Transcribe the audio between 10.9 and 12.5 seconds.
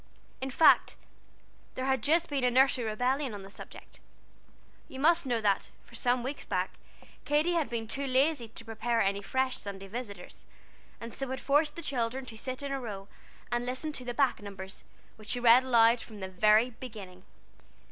and so had forced the children to